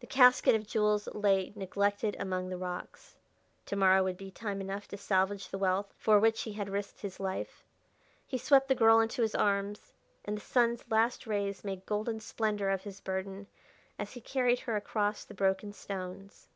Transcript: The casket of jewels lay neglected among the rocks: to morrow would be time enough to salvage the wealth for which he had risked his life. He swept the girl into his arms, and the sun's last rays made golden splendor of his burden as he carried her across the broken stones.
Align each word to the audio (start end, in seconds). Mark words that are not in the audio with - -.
The 0.00 0.08
casket 0.08 0.56
of 0.56 0.66
jewels 0.66 1.06
lay 1.12 1.52
neglected 1.54 2.16
among 2.18 2.48
the 2.48 2.56
rocks: 2.56 3.14
to 3.66 3.76
morrow 3.76 4.02
would 4.02 4.16
be 4.16 4.32
time 4.32 4.60
enough 4.60 4.88
to 4.88 4.96
salvage 4.96 5.48
the 5.48 5.58
wealth 5.58 5.94
for 5.96 6.18
which 6.18 6.42
he 6.42 6.54
had 6.54 6.68
risked 6.68 7.02
his 7.02 7.20
life. 7.20 7.62
He 8.26 8.36
swept 8.36 8.66
the 8.66 8.74
girl 8.74 8.98
into 8.98 9.22
his 9.22 9.36
arms, 9.36 9.92
and 10.24 10.36
the 10.36 10.40
sun's 10.40 10.82
last 10.90 11.24
rays 11.24 11.62
made 11.62 11.86
golden 11.86 12.18
splendor 12.18 12.68
of 12.68 12.82
his 12.82 12.98
burden 12.98 13.46
as 13.96 14.14
he 14.14 14.20
carried 14.20 14.58
her 14.58 14.74
across 14.74 15.24
the 15.24 15.34
broken 15.34 15.72
stones. 15.72 16.48